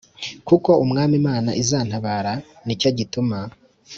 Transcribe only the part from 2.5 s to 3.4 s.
ni cyo gituma